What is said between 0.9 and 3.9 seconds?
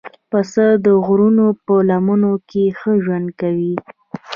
غرونو په لمنو کې ښه ژوند کوي.